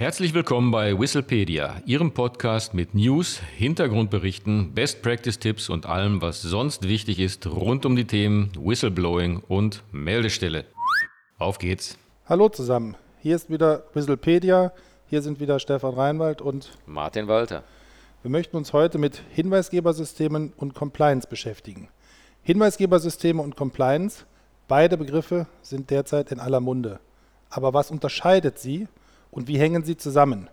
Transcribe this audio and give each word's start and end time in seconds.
Herzlich 0.00 0.32
willkommen 0.32 0.70
bei 0.70 0.98
Whistlepedia, 0.98 1.82
Ihrem 1.84 2.12
Podcast 2.14 2.72
mit 2.72 2.94
News, 2.94 3.38
Hintergrundberichten, 3.58 4.72
Best 4.72 5.02
Practice 5.02 5.38
Tipps 5.38 5.68
und 5.68 5.84
allem, 5.84 6.22
was 6.22 6.40
sonst 6.40 6.88
wichtig 6.88 7.18
ist 7.20 7.46
rund 7.46 7.84
um 7.84 7.96
die 7.96 8.06
Themen 8.06 8.50
Whistleblowing 8.58 9.42
und 9.46 9.82
Meldestelle. 9.92 10.64
Auf 11.38 11.58
geht's. 11.58 11.98
Hallo 12.24 12.48
zusammen, 12.48 12.96
hier 13.20 13.36
ist 13.36 13.50
wieder 13.50 13.82
Whistlepedia, 13.92 14.72
hier 15.10 15.20
sind 15.20 15.38
wieder 15.38 15.58
Stefan 15.58 15.92
Reinwald 15.92 16.40
und 16.40 16.70
Martin 16.86 17.28
Walter. 17.28 17.62
Wir 18.22 18.30
möchten 18.30 18.56
uns 18.56 18.72
heute 18.72 18.96
mit 18.96 19.20
Hinweisgebersystemen 19.32 20.54
und 20.56 20.74
Compliance 20.74 21.28
beschäftigen. 21.28 21.88
Hinweisgebersysteme 22.42 23.42
und 23.42 23.54
Compliance, 23.54 24.24
beide 24.66 24.96
Begriffe 24.96 25.46
sind 25.60 25.90
derzeit 25.90 26.32
in 26.32 26.40
aller 26.40 26.60
Munde. 26.60 27.00
Aber 27.50 27.74
was 27.74 27.90
unterscheidet 27.90 28.58
sie 28.58 28.88
und 29.30 29.48
wie 29.48 29.58
hängen 29.58 29.84
sie 29.84 29.96
zusammen? 29.96 30.48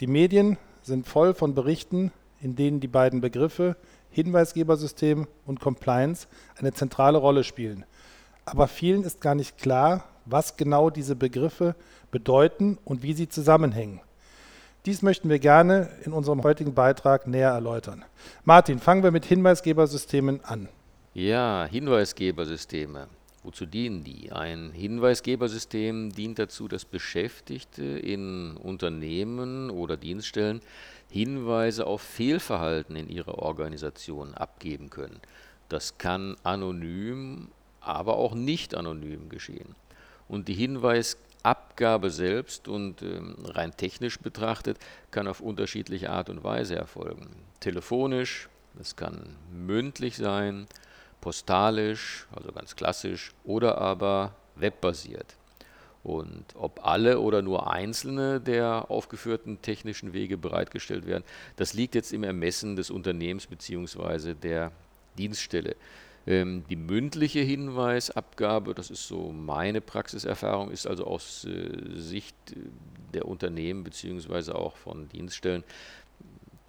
Die 0.00 0.06
Medien 0.06 0.58
sind 0.82 1.06
voll 1.06 1.34
von 1.34 1.54
Berichten, 1.54 2.12
in 2.40 2.56
denen 2.56 2.80
die 2.80 2.88
beiden 2.88 3.20
Begriffe 3.20 3.76
Hinweisgebersystem 4.10 5.26
und 5.44 5.60
Compliance 5.60 6.28
eine 6.56 6.72
zentrale 6.72 7.18
Rolle 7.18 7.42
spielen. 7.42 7.84
Aber 8.44 8.68
vielen 8.68 9.02
ist 9.02 9.20
gar 9.20 9.34
nicht 9.34 9.58
klar, 9.58 10.04
was 10.24 10.56
genau 10.56 10.90
diese 10.90 11.16
Begriffe 11.16 11.74
bedeuten 12.10 12.78
und 12.84 13.02
wie 13.02 13.12
sie 13.12 13.28
zusammenhängen. 13.28 14.00
Dies 14.86 15.02
möchten 15.02 15.30
wir 15.30 15.38
gerne 15.38 15.88
in 16.04 16.12
unserem 16.12 16.42
heutigen 16.42 16.74
Beitrag 16.74 17.26
näher 17.26 17.50
erläutern. 17.50 18.04
Martin, 18.44 18.78
fangen 18.78 19.02
wir 19.02 19.10
mit 19.10 19.24
Hinweisgebersystemen 19.24 20.44
an. 20.44 20.68
Ja, 21.14 21.66
Hinweisgebersysteme. 21.70 23.08
Wozu 23.44 23.66
dienen 23.66 24.04
die? 24.04 24.32
Ein 24.32 24.72
Hinweisgebersystem 24.72 26.12
dient 26.12 26.38
dazu, 26.38 26.66
dass 26.66 26.86
Beschäftigte 26.86 27.84
in 27.84 28.56
Unternehmen 28.56 29.68
oder 29.68 29.98
Dienststellen 29.98 30.62
Hinweise 31.10 31.86
auf 31.86 32.00
Fehlverhalten 32.00 32.96
in 32.96 33.10
ihrer 33.10 33.38
Organisation 33.38 34.32
abgeben 34.32 34.88
können. 34.88 35.20
Das 35.68 35.98
kann 35.98 36.36
anonym, 36.42 37.48
aber 37.82 38.16
auch 38.16 38.34
nicht 38.34 38.74
anonym 38.74 39.28
geschehen. 39.28 39.74
Und 40.26 40.48
die 40.48 40.54
Hinweisabgabe 40.54 42.10
selbst 42.10 42.66
und 42.66 43.02
äh, 43.02 43.20
rein 43.44 43.76
technisch 43.76 44.18
betrachtet 44.20 44.78
kann 45.10 45.28
auf 45.28 45.40
unterschiedliche 45.40 46.08
Art 46.08 46.30
und 46.30 46.44
Weise 46.44 46.76
erfolgen. 46.76 47.28
Telefonisch, 47.60 48.48
es 48.80 48.96
kann 48.96 49.36
mündlich 49.52 50.16
sein, 50.16 50.66
postalisch, 51.24 52.26
also 52.36 52.52
ganz 52.52 52.76
klassisch, 52.76 53.32
oder 53.44 53.78
aber 53.78 54.34
webbasiert. 54.56 55.36
Und 56.02 56.44
ob 56.54 56.86
alle 56.86 57.18
oder 57.18 57.40
nur 57.40 57.72
einzelne 57.72 58.42
der 58.42 58.90
aufgeführten 58.90 59.62
technischen 59.62 60.12
Wege 60.12 60.36
bereitgestellt 60.36 61.06
werden, 61.06 61.24
das 61.56 61.72
liegt 61.72 61.94
jetzt 61.94 62.12
im 62.12 62.24
Ermessen 62.24 62.76
des 62.76 62.90
Unternehmens 62.90 63.46
bzw. 63.46 64.34
der 64.34 64.70
Dienststelle. 65.16 65.76
Ähm, 66.26 66.64
die 66.68 66.76
mündliche 66.76 67.40
Hinweisabgabe, 67.40 68.74
das 68.74 68.90
ist 68.90 69.08
so 69.08 69.32
meine 69.32 69.80
Praxiserfahrung, 69.80 70.70
ist 70.70 70.86
also 70.86 71.06
aus 71.06 71.46
äh, 71.46 71.98
Sicht 71.98 72.36
der 73.14 73.26
Unternehmen 73.26 73.82
bzw. 73.82 74.52
auch 74.52 74.76
von 74.76 75.08
Dienststellen 75.08 75.64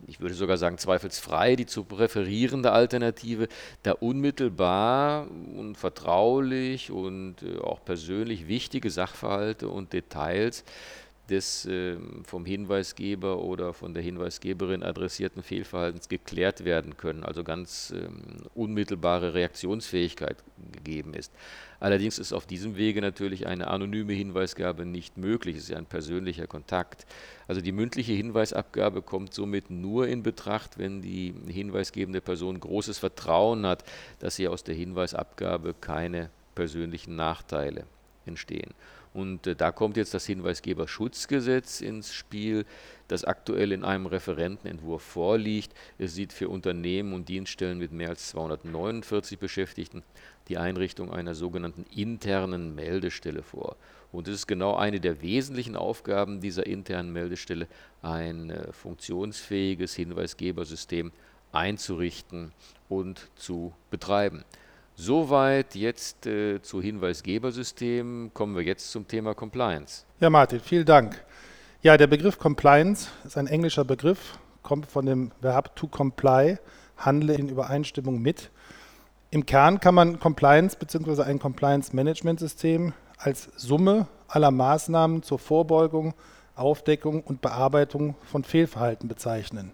ich 0.08 0.20
würde 0.20 0.36
sogar 0.36 0.58
sagen 0.58 0.78
zweifelsfrei 0.78 1.56
die 1.56 1.66
zu 1.66 1.84
präferierende 1.84 2.72
Alternative, 2.72 3.48
da 3.84 3.94
unmittelbar 3.94 5.28
und 5.56 5.76
vertraulich 5.76 6.92
und 6.92 7.36
äh, 7.44 7.60
auch 7.60 7.84
persönlich 7.84 8.48
wichtige 8.48 8.90
Sachverhalte 8.90 9.68
und 9.68 9.94
Details 9.94 10.64
des 11.30 11.66
äh, 11.66 11.98
vom 12.24 12.46
Hinweisgeber 12.46 13.40
oder 13.40 13.74
von 13.74 13.94
der 13.94 14.04
Hinweisgeberin 14.04 14.84
adressierten 14.84 15.42
Fehlverhaltens 15.42 16.08
geklärt 16.08 16.66
werden 16.66 16.98
können, 16.98 17.24
also 17.24 17.44
ganz 17.44 17.94
ähm, 17.96 18.48
unmittelbare 18.54 19.34
Reaktionsfähigkeit 19.34 20.38
gegeben 20.72 21.14
ist. 21.14 21.32
Allerdings 21.80 22.20
ist 22.20 22.32
auf 22.32 22.46
diesem 22.46 22.78
Wege 22.78 23.02
natürlich 23.02 23.48
eine 23.48 23.68
anonyme 23.68 24.14
Hinweisgabe 24.14 24.86
nicht 24.86 25.18
möglich, 25.18 25.58
es 25.58 25.64
ist 25.64 25.70
ja 25.70 25.78
ein 25.78 25.86
persönlicher 25.86 26.48
Kontakt. 26.48 27.06
Also 27.48 27.62
die 27.62 27.72
mündliche 27.72 28.14
Hinweisabgabe 28.14 29.02
kommt 29.02 29.34
somit 29.34 29.70
nur 29.70 30.08
in 30.08 30.24
Betracht, 30.24 30.78
wenn 30.78 31.02
die 31.02 31.34
hinweisgebende 31.48 32.22
Person 32.22 32.60
großes 32.60 32.98
Vertrauen 32.98 33.66
hat, 33.66 33.84
dass 34.20 34.36
sie 34.36 34.48
aus 34.48 34.64
der 34.64 34.76
Hinweisabgabe 34.76 35.76
keine 35.80 36.30
persönlichen 36.56 37.16
Nachteile 37.16 37.86
entstehen. 38.26 38.74
Und 39.16 39.48
äh, 39.48 39.56
da 39.56 39.72
kommt 39.72 39.96
jetzt 39.96 40.14
das 40.14 40.26
Hinweisgeberschutzgesetz 40.26 41.80
ins 41.80 42.14
Spiel, 42.14 42.66
das 43.08 43.24
aktuell 43.24 43.72
in 43.72 43.86
einem 43.86 44.08
Referentenentwurf 44.08 45.02
vorliegt. 45.02 45.74
Es 45.98 46.16
sieht 46.16 46.34
für 46.34 46.50
Unternehmen 46.50 47.14
und 47.14 47.30
Dienststellen 47.30 47.78
mit 47.78 47.94
mehr 47.94 48.10
als 48.10 48.28
249 48.28 49.40
Beschäftigten 49.40 50.04
die 50.50 50.58
Einrichtung 50.58 51.14
einer 51.14 51.34
sogenannten 51.34 51.86
internen 51.96 52.76
Meldestelle 52.76 53.42
vor. 53.42 53.78
Und 54.12 54.28
es 54.28 54.36
ist 54.36 54.48
genau 54.48 54.76
eine 54.76 55.00
der 55.00 55.22
wesentlichen 55.22 55.78
Aufgaben 55.78 56.42
dieser 56.42 56.66
internen 56.66 57.14
Meldestelle, 57.14 57.68
ein 58.02 58.50
äh, 58.50 58.74
funktionsfähiges 58.74 59.96
Hinweisgebersystem 59.96 61.14
einzurichten 61.54 62.52
und 62.90 63.30
zu 63.38 63.74
betreiben. 63.90 64.44
Soweit 64.96 65.76
jetzt 65.76 66.26
äh, 66.26 66.62
zu 66.62 66.82
Hinweisgebersystemen. 66.82 68.34
Kommen 68.34 68.56
wir 68.56 68.64
jetzt 68.64 68.92
zum 68.92 69.08
Thema 69.08 69.34
Compliance. 69.34 70.06
Ja, 70.22 70.30
Martin, 70.30 70.62
vielen 70.62 70.86
Dank. 70.86 71.22
Ja, 71.82 71.98
der 71.98 72.08
Begriff 72.08 72.40
Compliance 72.40 73.10
ist 73.26 73.38
ein 73.38 73.48
englischer 73.48 73.84
Begriff, 73.84 74.40
kommt 74.64 74.86
von 74.88 75.06
dem 75.06 75.32
Verb 75.42 75.76
to 75.76 75.88
comply, 75.88 76.58
handle 76.98 77.36
in 77.36 77.50
Übereinstimmung 77.50 78.22
mit. 78.22 78.50
Im 79.32 79.46
Kern 79.46 79.82
kann 79.82 79.94
man 79.94 80.20
Compliance 80.20 80.78
bzw. 80.78 81.24
ein 81.24 81.40
Compliance-Management-System 81.40 82.94
als 83.18 83.50
Summe 83.58 84.08
aller 84.30 84.50
Maßnahmen 84.50 85.24
zur 85.24 85.40
Vorbeugung, 85.40 86.14
Aufdeckung 86.56 87.22
und 87.22 87.42
Bearbeitung 87.42 88.16
von 88.24 88.46
Fehlverhalten 88.46 89.10
bezeichnen. 89.10 89.74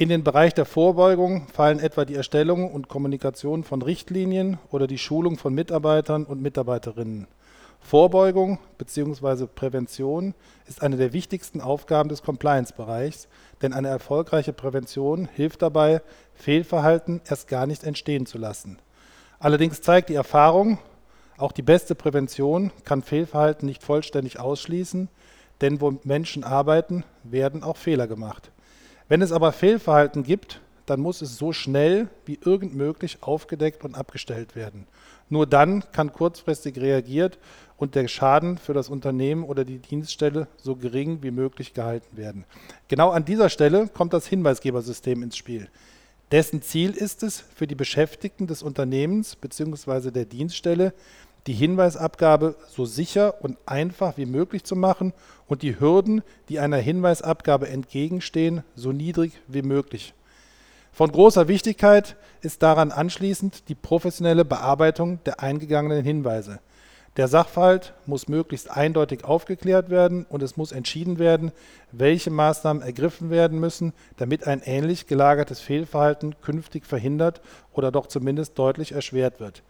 In 0.00 0.08
den 0.08 0.24
Bereich 0.24 0.54
der 0.54 0.64
Vorbeugung 0.64 1.46
fallen 1.48 1.78
etwa 1.78 2.06
die 2.06 2.14
Erstellung 2.14 2.72
und 2.72 2.88
Kommunikation 2.88 3.64
von 3.64 3.82
Richtlinien 3.82 4.58
oder 4.70 4.86
die 4.86 4.96
Schulung 4.96 5.36
von 5.36 5.52
Mitarbeitern 5.52 6.24
und 6.24 6.40
Mitarbeiterinnen. 6.40 7.26
Vorbeugung 7.80 8.58
bzw. 8.78 9.46
Prävention 9.46 10.32
ist 10.66 10.82
eine 10.82 10.96
der 10.96 11.12
wichtigsten 11.12 11.60
Aufgaben 11.60 12.08
des 12.08 12.22
Compliance-Bereichs, 12.22 13.28
denn 13.60 13.74
eine 13.74 13.88
erfolgreiche 13.88 14.54
Prävention 14.54 15.28
hilft 15.34 15.60
dabei, 15.60 16.00
Fehlverhalten 16.32 17.20
erst 17.28 17.46
gar 17.46 17.66
nicht 17.66 17.84
entstehen 17.84 18.24
zu 18.24 18.38
lassen. 18.38 18.78
Allerdings 19.38 19.82
zeigt 19.82 20.08
die 20.08 20.14
Erfahrung, 20.14 20.78
auch 21.36 21.52
die 21.52 21.60
beste 21.60 21.94
Prävention 21.94 22.72
kann 22.84 23.02
Fehlverhalten 23.02 23.66
nicht 23.66 23.82
vollständig 23.82 24.40
ausschließen, 24.40 25.10
denn 25.60 25.82
wo 25.82 25.92
Menschen 26.04 26.42
arbeiten, 26.42 27.04
werden 27.22 27.62
auch 27.62 27.76
Fehler 27.76 28.06
gemacht. 28.06 28.50
Wenn 29.10 29.22
es 29.22 29.32
aber 29.32 29.50
Fehlverhalten 29.50 30.22
gibt, 30.22 30.60
dann 30.86 31.00
muss 31.00 31.20
es 31.20 31.36
so 31.36 31.52
schnell 31.52 32.06
wie 32.26 32.38
irgend 32.44 32.76
möglich 32.76 33.18
aufgedeckt 33.22 33.84
und 33.84 33.96
abgestellt 33.96 34.54
werden. 34.54 34.86
Nur 35.28 35.48
dann 35.48 35.82
kann 35.90 36.12
kurzfristig 36.12 36.78
reagiert 36.78 37.36
und 37.76 37.96
der 37.96 38.06
Schaden 38.06 38.56
für 38.56 38.72
das 38.72 38.88
Unternehmen 38.88 39.42
oder 39.42 39.64
die 39.64 39.80
Dienststelle 39.80 40.46
so 40.58 40.76
gering 40.76 41.24
wie 41.24 41.32
möglich 41.32 41.74
gehalten 41.74 42.16
werden. 42.16 42.44
Genau 42.86 43.10
an 43.10 43.24
dieser 43.24 43.48
Stelle 43.48 43.88
kommt 43.88 44.12
das 44.12 44.28
Hinweisgebersystem 44.28 45.24
ins 45.24 45.36
Spiel. 45.36 45.68
Dessen 46.30 46.62
Ziel 46.62 46.92
ist 46.92 47.24
es, 47.24 47.40
für 47.40 47.66
die 47.66 47.74
Beschäftigten 47.74 48.46
des 48.46 48.62
Unternehmens 48.62 49.34
bzw. 49.34 50.12
der 50.12 50.24
Dienststelle 50.24 50.94
die 51.46 51.52
Hinweisabgabe 51.52 52.56
so 52.68 52.84
sicher 52.84 53.42
und 53.42 53.56
einfach 53.66 54.16
wie 54.16 54.26
möglich 54.26 54.64
zu 54.64 54.76
machen 54.76 55.12
und 55.46 55.62
die 55.62 55.80
Hürden, 55.80 56.22
die 56.48 56.60
einer 56.60 56.76
Hinweisabgabe 56.76 57.68
entgegenstehen, 57.68 58.62
so 58.74 58.92
niedrig 58.92 59.32
wie 59.48 59.62
möglich. 59.62 60.14
Von 60.92 61.12
großer 61.12 61.48
Wichtigkeit 61.48 62.16
ist 62.42 62.62
daran 62.62 62.92
anschließend 62.92 63.68
die 63.68 63.74
professionelle 63.74 64.44
Bearbeitung 64.44 65.22
der 65.24 65.40
eingegangenen 65.40 66.04
Hinweise. 66.04 66.60
Der 67.16 67.26
Sachverhalt 67.26 67.92
muss 68.06 68.28
möglichst 68.28 68.70
eindeutig 68.70 69.24
aufgeklärt 69.24 69.90
werden 69.90 70.26
und 70.28 70.42
es 70.42 70.56
muss 70.56 70.70
entschieden 70.70 71.18
werden, 71.18 71.50
welche 71.90 72.30
Maßnahmen 72.30 72.82
ergriffen 72.82 73.30
werden 73.30 73.58
müssen, 73.58 73.92
damit 74.16 74.46
ein 74.46 74.62
ähnlich 74.64 75.08
gelagertes 75.08 75.60
Fehlverhalten 75.60 76.40
künftig 76.40 76.86
verhindert 76.86 77.40
oder 77.72 77.90
doch 77.90 78.06
zumindest 78.06 78.58
deutlich 78.58 78.92
erschwert 78.92 79.40
wird. 79.40 79.64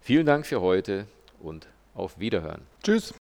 Vielen 0.00 0.26
Dank 0.26 0.46
für 0.46 0.60
heute 0.60 1.06
und 1.40 1.66
auf 1.94 2.20
Wiederhören. 2.20 2.60
Tschüss. 2.82 3.17